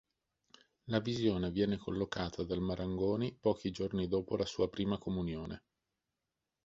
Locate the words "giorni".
3.69-4.07